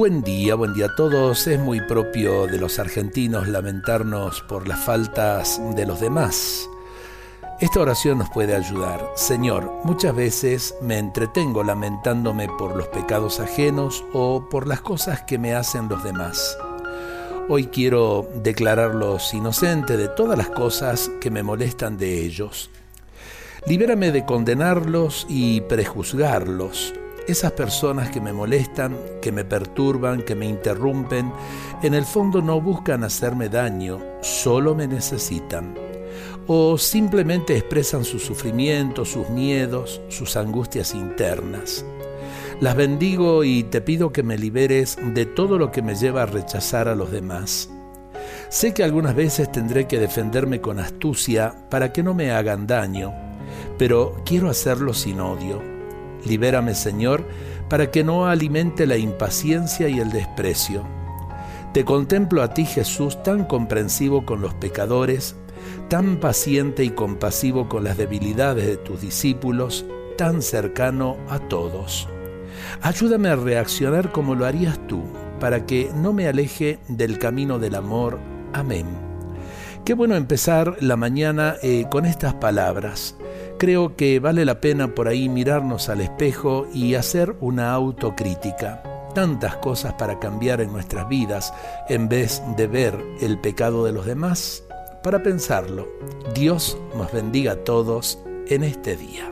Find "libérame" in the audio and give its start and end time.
23.66-24.12, 56.24-56.74